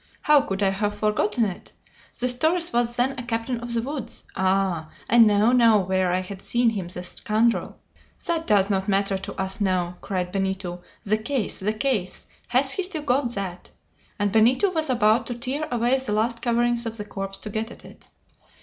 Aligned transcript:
How 0.23 0.41
could 0.41 0.63
I 0.63 0.69
have 0.69 0.97
forgotten 0.97 1.45
it! 1.45 1.73
This 2.19 2.33
Torres 2.35 2.73
was 2.73 2.95
then 2.95 3.11
a 3.19 3.23
captain 3.23 3.59
of 3.59 3.75
the 3.75 3.83
woods. 3.83 4.23
Ah! 4.35 4.89
I 5.07 5.19
know 5.19 5.51
now 5.51 5.77
where 5.81 6.11
I 6.11 6.21
had 6.21 6.41
seen 6.41 6.71
him, 6.71 6.87
the 6.87 7.03
scoundrel!" 7.03 7.77
"That 8.25 8.47
does 8.47 8.67
not 8.71 8.87
matter 8.87 9.19
to 9.19 9.33
us 9.35 9.61
now!" 9.61 9.97
cried 10.01 10.31
Benito. 10.31 10.81
"The 11.03 11.19
case! 11.19 11.59
the 11.59 11.73
case! 11.73 12.25
Has 12.47 12.71
he 12.71 12.81
still 12.81 13.03
got 13.03 13.35
that?" 13.35 13.69
and 14.17 14.31
Benito 14.31 14.71
was 14.71 14.89
about 14.89 15.27
to 15.27 15.35
tear 15.35 15.67
away 15.69 15.99
the 15.99 16.13
last 16.13 16.41
coverings 16.41 16.87
of 16.87 16.97
the 16.97 17.05
corpse 17.05 17.37
to 17.37 17.51
get 17.51 17.69
at 17.69 17.85
it. 17.85 18.07